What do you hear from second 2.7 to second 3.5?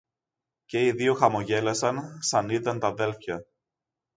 τ' αδέλφια.